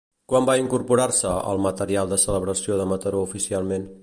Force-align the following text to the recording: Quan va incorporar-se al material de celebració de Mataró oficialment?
Quan 0.31 0.45
va 0.49 0.55
incorporar-se 0.61 1.35
al 1.53 1.61
material 1.67 2.11
de 2.15 2.21
celebració 2.25 2.79
de 2.81 2.93
Mataró 2.95 3.27
oficialment? 3.31 3.91